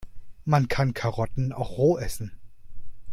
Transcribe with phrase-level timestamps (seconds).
[0.45, 2.31] Man kann Karotten auch roh essen.